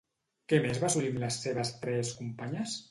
Què 0.53 0.59
més 0.63 0.79
va 0.83 0.89
assolir 0.89 1.13
amb 1.13 1.21
les 1.27 1.39
seves 1.45 1.75
tres 1.87 2.15
companyes? 2.25 2.79